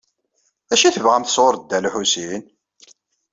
[0.69, 2.43] D acu i tebɣamt sɣur Dda Lḥusin?